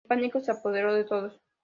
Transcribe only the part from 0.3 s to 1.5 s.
se apoderó de todos.